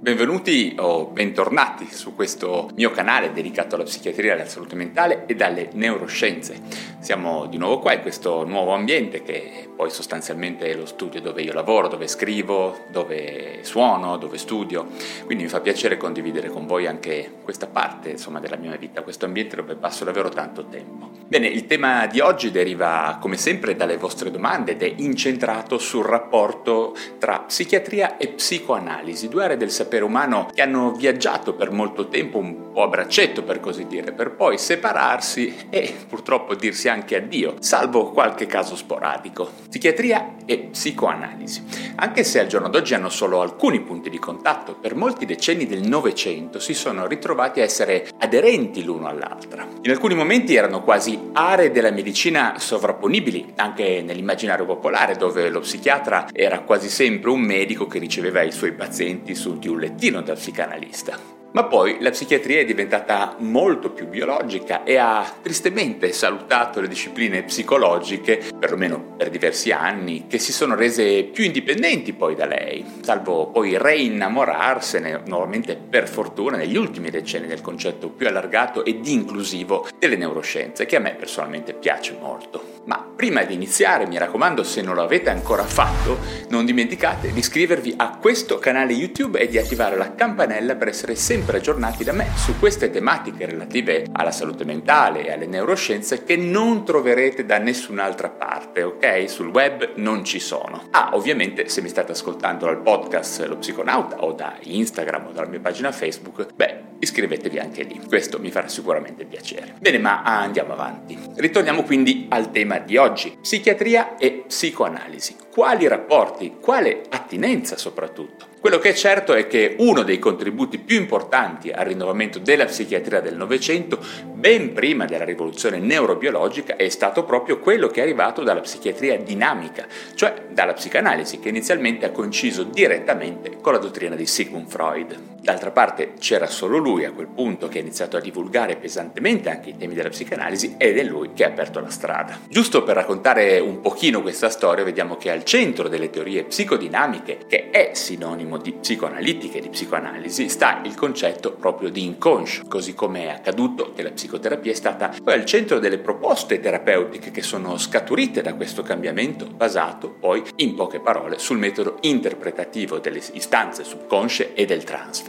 [0.00, 5.70] Benvenuti o bentornati su questo mio canale dedicato alla psichiatria, alla salute mentale e alle
[5.72, 6.60] neuroscienze.
[7.00, 11.42] Siamo di nuovo qua in questo nuovo ambiente che poi sostanzialmente è lo studio dove
[11.42, 14.86] io lavoro, dove scrivo, dove suono, dove studio.
[15.24, 19.24] Quindi mi fa piacere condividere con voi anche questa parte insomma, della mia vita, questo
[19.24, 21.10] ambiente dove passo davvero tanto tempo.
[21.26, 26.04] Bene, il tema di oggi deriva come sempre dalle vostre domande ed è incentrato sul
[26.04, 31.70] rapporto tra psichiatria e psicoanalisi, due aree del sapere sapere umano che hanno viaggiato per
[31.70, 36.90] molto tempo un po' a braccetto per così dire, per poi separarsi e purtroppo dirsi
[36.90, 39.50] anche addio, salvo qualche caso sporadico.
[39.68, 41.64] Psichiatria e psicoanalisi.
[41.96, 45.88] Anche se al giorno d'oggi hanno solo alcuni punti di contatto, per molti decenni del
[45.88, 49.66] Novecento si sono ritrovati a essere aderenti l'uno all'altra.
[49.82, 56.28] In alcuni momenti erano quasi aree della medicina sovrapponibili, anche nell'immaginario popolare, dove lo psichiatra
[56.32, 60.36] era quasi sempre un medico che riceveva i suoi pazienti su di un lettino dal
[60.36, 61.37] psicanalista.
[61.58, 67.42] Ma poi la psichiatria è diventata molto più biologica e ha tristemente salutato le discipline
[67.42, 73.48] psicologiche, perlomeno per diversi anni, che si sono rese più indipendenti poi da lei, salvo
[73.48, 80.14] poi reinnamorarsene, nuovamente per fortuna, negli ultimi decenni del concetto più allargato ed inclusivo delle
[80.14, 82.76] neuroscienze, che a me personalmente piace molto.
[82.84, 86.18] Ma prima di iniziare, mi raccomando, se non lo avete ancora fatto,
[86.50, 91.16] non dimenticate di iscrivervi a questo canale YouTube e di attivare la campanella per essere
[91.16, 96.36] sempre aggiornati da me su queste tematiche relative alla salute mentale e alle neuroscienze che
[96.36, 99.28] non troverete da nessun'altra parte, ok?
[99.28, 100.88] Sul web non ci sono.
[100.90, 105.48] Ah, ovviamente se mi state ascoltando dal podcast Lo Psiconauta o da Instagram o dalla
[105.48, 108.00] mia pagina Facebook, beh, iscrivetevi anche lì.
[108.06, 109.74] Questo mi farà sicuramente piacere.
[109.78, 111.18] Bene, ma andiamo avanti.
[111.36, 115.36] Ritorniamo quindi al tema di oggi, psichiatria e psicoanalisi.
[115.50, 118.47] Quali rapporti, quale attinenza soprattutto?
[118.60, 123.20] Quello che è certo è che uno dei contributi più importanti al rinnovamento della psichiatria
[123.20, 124.00] del Novecento,
[124.32, 129.86] ben prima della rivoluzione neurobiologica, è stato proprio quello che è arrivato dalla psichiatria dinamica,
[130.14, 135.37] cioè dalla psicanalisi, che inizialmente ha coinciso direttamente con la dottrina di Sigmund Freud.
[135.48, 139.70] D'altra parte c'era solo lui a quel punto che ha iniziato a divulgare pesantemente anche
[139.70, 142.38] i temi della psicanalisi ed è lui che ha aperto la strada.
[142.50, 147.70] Giusto per raccontare un pochino questa storia, vediamo che al centro delle teorie psicodinamiche, che
[147.70, 153.24] è sinonimo di psicoanalitica e di psicoanalisi sta il concetto proprio di inconscio, così come
[153.24, 157.78] è accaduto che la psicoterapia è stata poi al centro delle proposte terapeutiche che sono
[157.78, 164.52] scaturite da questo cambiamento basato poi in poche parole sul metodo interpretativo delle istanze subconsce
[164.52, 164.84] e del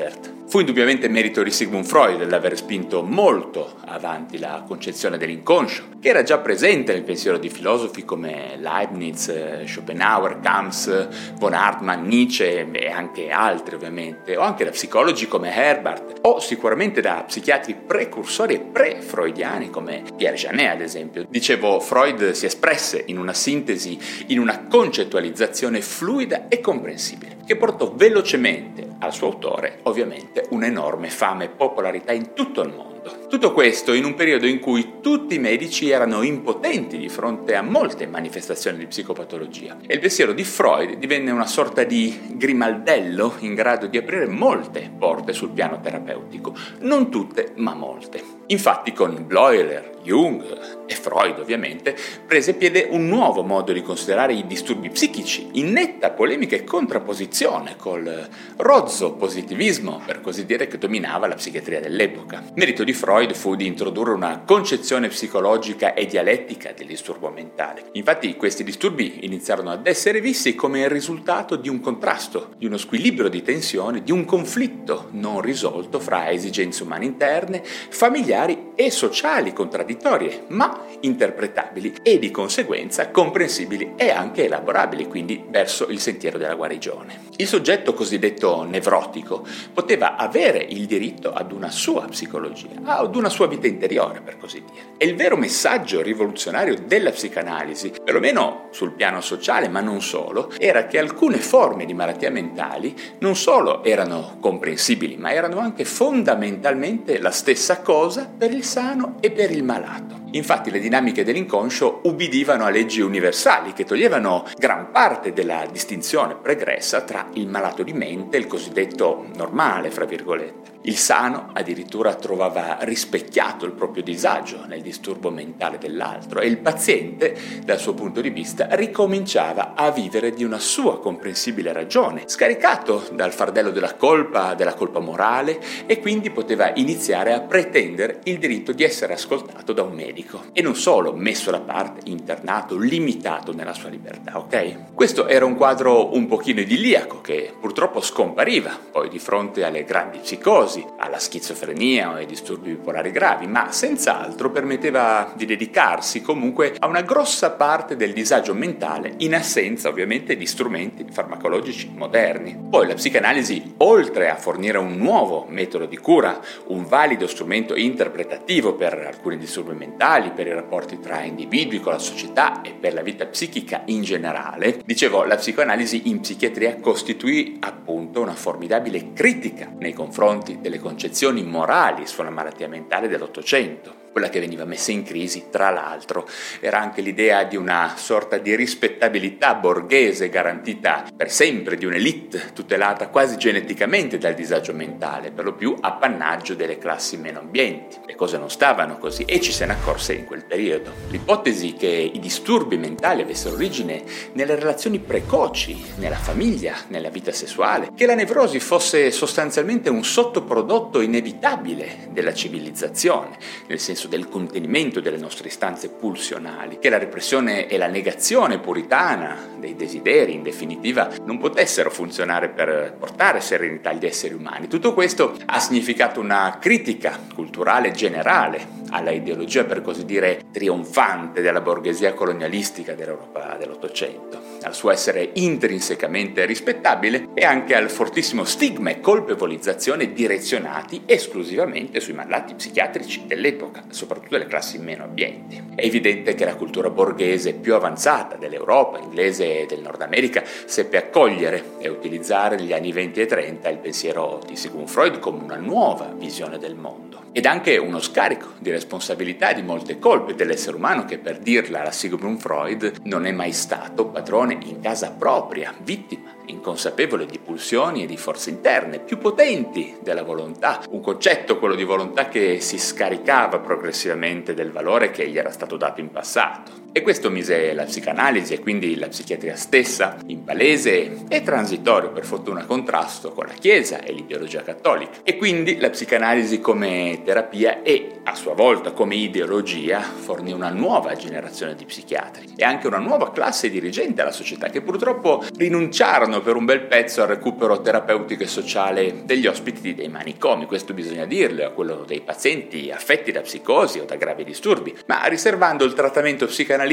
[0.09, 0.38] transfert.
[0.50, 6.24] Fu indubbiamente merito di Sigmund Freud l'aver spinto molto avanti la concezione dell'inconscio, che era
[6.24, 9.31] già presente nel pensiero di filosofi come Leibniz,
[9.66, 16.18] Schopenhauer, Kamps, von Hartmann, Nietzsche e anche altri ovviamente, o anche da psicologi come Herbert,
[16.22, 21.28] o sicuramente da psichiatri precursori e pre-freudiani come Pierre Janet ad esempio.
[21.30, 24.00] Dicevo, Freud si espresse in una sintesi,
[24.30, 31.45] in una concettualizzazione fluida e comprensibile, che portò velocemente al suo autore ovviamente un'enorme fame
[31.45, 33.19] e popolarità in tutto il mondo.
[33.29, 37.62] Tutto questo in un periodo in cui tutti i medici erano impotenti di fronte a
[37.62, 43.53] molte manifestazioni di psicopatologia e il pensiero di Freud divenne una sorta di grimaldello in
[43.53, 48.38] grado di aprire molte porte sul piano terapeutico, non tutte ma molte.
[48.47, 50.44] Infatti con Bleuler, Jung
[50.88, 56.09] e Freud ovviamente prese piede un nuovo modo di considerare i disturbi psichici, in netta
[56.09, 62.43] polemica e contrapposizione col rozzo positivismo, per così dire, che dominava la psichiatria dell'epoca.
[62.55, 67.89] Merito di Freud fu di introdurre una concezione psicologica e dialettica del disturbo mentale.
[67.93, 72.77] Infatti questi disturbi iniziarono ad essere visti come il risultato di un contrasto, di uno
[72.77, 79.53] squilibrio di tensione, di un conflitto non risolto fra esigenze umane interne, familiari e sociali
[79.53, 86.55] contraddittorie, ma interpretabili e di conseguenza comprensibili e anche elaborabili, quindi verso il sentiero della
[86.55, 87.27] guarigione.
[87.35, 92.79] Il soggetto cosiddetto nevrotico poteva avere il diritto ad una sua psicologia,
[93.09, 94.94] ad una sua vita interiore, per così dire.
[94.97, 100.85] E il vero messaggio rivoluzionario della psicanalisi, perlomeno sul piano sociale, ma non solo, era
[100.85, 107.32] che alcune forme di malattia mentali non solo erano comprensibili, ma erano anche fondamentalmente la
[107.32, 110.17] stessa cosa per il sano e per il malato.
[110.32, 117.02] Infatti le dinamiche dell'inconscio ubbidivano a leggi universali che toglievano gran parte della distinzione pregressa
[117.02, 120.78] tra il malato di mente e il cosiddetto normale, fra virgolette.
[120.90, 127.38] Il sano addirittura trovava rispecchiato il proprio disagio nel disturbo mentale dell'altro e il paziente,
[127.64, 133.32] dal suo punto di vista, ricominciava a vivere di una sua comprensibile ragione, scaricato dal
[133.32, 138.84] fardello della colpa, della colpa morale e quindi poteva iniziare a pretendere il diritto di
[138.84, 143.90] essere ascoltato da un medico e non solo messo da parte, internato, limitato nella sua
[143.90, 144.96] libertà, ok?
[144.96, 150.18] Questo era un quadro un pochino idilliaco che purtroppo scompariva poi di fronte alle grandi
[150.18, 156.76] psicosi psicosi, alla schizofrenia o ai disturbi bipolari gravi, ma senz'altro permetteva di dedicarsi comunque
[156.78, 162.58] a una grossa parte del disagio mentale in assenza ovviamente di strumenti farmacologici moderni.
[162.70, 168.73] Poi la psicanalisi, oltre a fornire un nuovo metodo di cura, un valido strumento interpretativo
[168.73, 173.02] per alcuni disturbi mentali, per i rapporti tra individui con la società e per la
[173.02, 179.93] vita psichica in generale, dicevo, la psicoanalisi in psichiatria costituì appunto una formidabile critica nei
[179.93, 184.08] confronti delle concezioni morali sulla malattia mentale dell'Ottocento.
[184.19, 186.27] Quella che veniva messa in crisi, tra l'altro,
[186.59, 193.07] era anche l'idea di una sorta di rispettabilità borghese garantita per sempre di un'elite tutelata
[193.07, 197.95] quasi geneticamente dal disagio mentale, per lo più appannaggio delle classi meno ambienti.
[198.05, 200.91] Le cose non stavano così e ci se ne accorse in quel periodo.
[201.11, 207.91] L'ipotesi che i disturbi mentali avessero origine nelle relazioni precoci, nella famiglia, nella vita sessuale,
[207.95, 213.37] che la nevrosi fosse sostanzialmente un sottoprodotto inevitabile della civilizzazione,
[213.67, 219.38] nel senso del contenimento delle nostre istanze pulsionali, che la repressione e la negazione puritana
[219.58, 224.67] dei desideri, in definitiva, non potessero funzionare per portare serenità agli esseri umani.
[224.67, 231.62] Tutto questo ha significato una critica culturale generale alla ideologia, per così dire, trionfante della
[231.62, 239.00] borghesia colonialistica dell'Europa dell'Ottocento, al suo essere intrinsecamente rispettabile e anche al fortissimo stigma e
[239.00, 245.62] colpevolizzazione direzionati esclusivamente sui malati psichiatrici dell'epoca, soprattutto delle classi meno abbienti.
[245.76, 250.97] È evidente che la cultura borghese più avanzata dell'Europa, inglese e del Nord America, seppe
[250.97, 255.58] accogliere e utilizzare negli anni 20 e 30 il pensiero di Sigmund Freud come una
[255.58, 261.05] nuova visione del mondo ed anche uno scarico di responsabilità di molte colpe dell'essere umano
[261.05, 266.38] che per dirla alla Sigmund Freud non è mai stato padrone in casa propria, vittima
[266.50, 271.84] inconsapevole di pulsioni e di forze interne più potenti della volontà, un concetto, quello di
[271.84, 276.88] volontà che si scaricava progressivamente del valore che gli era stato dato in passato.
[277.00, 282.25] E questo mise la psicanalisi e quindi la psichiatria stessa in palese e transitorio per
[282.25, 285.19] fortuna contrasto con la Chiesa e l'ideologia cattolica.
[285.24, 291.15] E quindi la psicanalisi come terapia e a sua volta come ideologia fornì una nuova
[291.15, 296.57] generazione di psichiatri e anche una nuova classe dirigente alla società che purtroppo rinunciarono per
[296.57, 301.65] un bel pezzo al recupero terapeutico e sociale degli ospiti dei manicomi, questo bisogna dirlo,
[301.65, 306.45] a quello dei pazienti affetti da psicosi o da gravi disturbi, ma riservando il trattamento
[306.45, 306.88] psicanalitico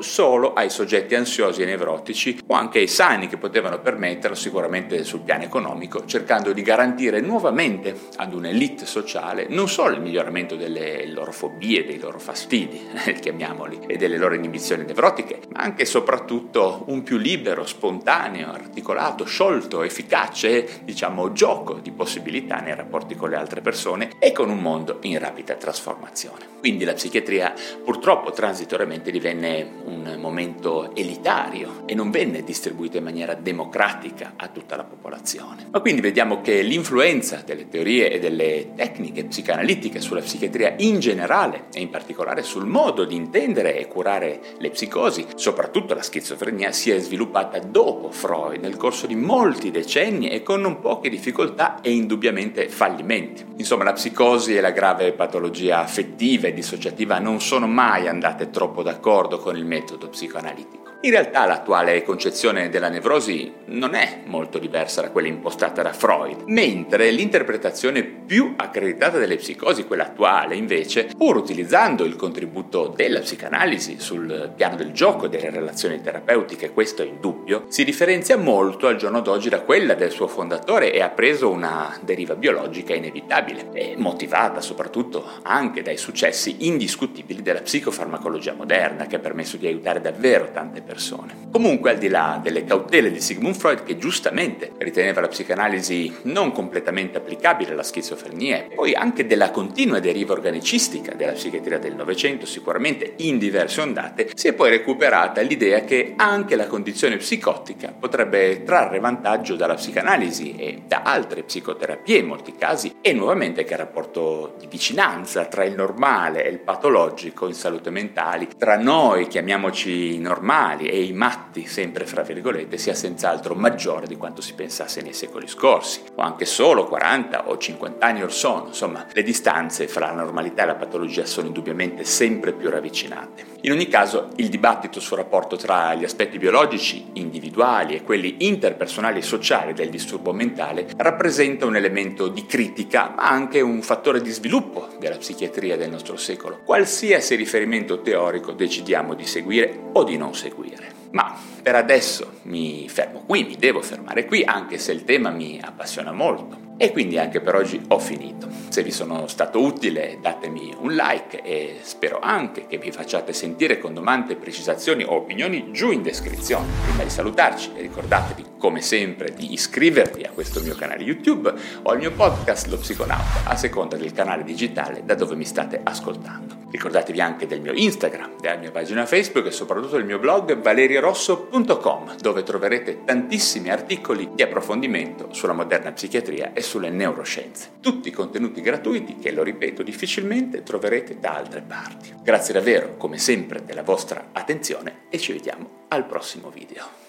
[0.00, 5.20] solo ai soggetti ansiosi e nevrotici o anche ai sani che potevano permetterlo sicuramente sul
[5.20, 11.32] piano economico, cercando di garantire nuovamente ad un'elite sociale non solo il miglioramento delle loro
[11.32, 12.80] fobie, dei loro fastidi,
[13.20, 19.24] chiamiamoli, e delle loro inibizioni nevrotiche, ma anche e soprattutto un più libero, spontaneo, articolato
[19.24, 24.58] sciolto, efficace, diciamo, gioco di possibilità nei rapporti con le altre persone e con un
[24.58, 26.52] mondo in rapida trasformazione.
[26.58, 27.52] Quindi la psichiatria
[27.84, 34.76] purtroppo transitoriamente divenne un momento elitario e non venne distribuita in maniera democratica a tutta
[34.76, 35.68] la popolazione.
[35.70, 41.64] Ma quindi vediamo che l'influenza delle teorie e delle tecniche psicanalitiche sulla psichiatria in generale
[41.72, 46.90] e in particolare sul modo di intendere e curare le psicosi, soprattutto la schizofrenia, si
[46.90, 51.92] è sviluppata dopo Freud, nel corso di molti decenni e con non poche difficoltà e
[51.92, 53.42] indubbiamente fallimenti.
[53.56, 58.82] Insomma, la psicosi e la grave patologia affettiva e dissociativa non sono mai andate troppo
[58.82, 60.93] d'accordo con il metodo psicoanalitico.
[61.04, 66.44] In realtà l'attuale concezione della nevrosi non è molto diversa da quella impostata da Freud,
[66.46, 73.96] mentre l'interpretazione più accreditata delle psicosi, quella attuale invece, pur utilizzando il contributo della psicanalisi
[74.00, 78.96] sul piano del gioco e delle relazioni terapeutiche, questo è indubbio, si differenzia molto al
[78.96, 83.94] giorno d'oggi da quella del suo fondatore e ha preso una deriva biologica inevitabile e
[83.98, 90.48] motivata soprattutto anche dai successi indiscutibili della psicofarmacologia moderna che ha permesso di aiutare davvero
[90.50, 91.42] tante persone persone.
[91.50, 96.52] Comunque, al di là delle cautele di Sigmund Freud, che giustamente riteneva la psicanalisi non
[96.52, 102.46] completamente applicabile alla schizofrenia, e poi anche della continua deriva organicistica della psichiatria del Novecento,
[102.46, 108.62] sicuramente in diverse ondate, si è poi recuperata l'idea che anche la condizione psicotica potrebbe
[108.62, 113.78] trarre vantaggio dalla psicanalisi e da altre psicoterapie in molti casi, e nuovamente che il
[113.78, 120.18] rapporto di vicinanza tra il normale e il patologico in salute mentali, tra noi, chiamiamoci
[120.18, 125.00] normali, normali e i matti, sempre fra virgolette, sia senz'altro maggiore di quanto si pensasse
[125.00, 128.66] nei secoli scorsi, o anche solo 40 o 50 anni or sono.
[128.68, 133.52] Insomma, le distanze fra la normalità e la patologia sono indubbiamente sempre più ravvicinate.
[133.62, 139.20] In ogni caso, il dibattito sul rapporto tra gli aspetti biologici, individuali e quelli interpersonali
[139.20, 144.30] e sociali del disturbo mentale rappresenta un elemento di critica, ma anche un fattore di
[144.30, 150.34] sviluppo della psichiatria del nostro secolo, qualsiasi riferimento teorico decidiamo di seguire o di non
[150.34, 151.03] seguire seguire.
[151.14, 155.60] Ma per adesso mi fermo qui, mi devo fermare qui, anche se il tema mi
[155.62, 156.62] appassiona molto.
[156.76, 158.48] E quindi anche per oggi ho finito.
[158.68, 163.78] Se vi sono stato utile datemi un like e spero anche che vi facciate sentire
[163.78, 166.66] con domande, precisazioni o opinioni giù in descrizione.
[166.82, 171.98] Prima di salutarci ricordatevi come sempre di iscrivervi a questo mio canale YouTube o al
[171.98, 176.62] mio podcast Lo Psiconauta a seconda del canale digitale da dove mi state ascoltando.
[176.72, 180.56] Ricordatevi anche del mio Instagram, della mia pagina Facebook e soprattutto del mio blog
[181.04, 187.72] valeriorosso.com dove troverete tantissimi articoli di approfondimento sulla moderna psichiatria e sulle neuroscienze.
[187.80, 192.14] Tutti contenuti gratuiti che, lo ripeto, difficilmente troverete da altre parti.
[192.22, 197.02] Grazie davvero, come sempre, della vostra attenzione e ci vediamo al prossimo video.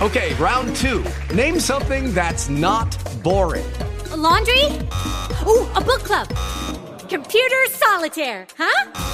[0.00, 1.02] Ok, round 2.
[1.34, 3.64] Name something that's not boring.
[4.10, 4.64] A laundry?
[5.46, 6.26] Ooh, a book club.
[7.08, 9.13] Computer solitaire, huh?